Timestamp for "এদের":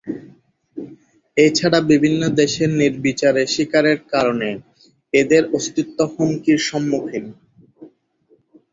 5.13-5.43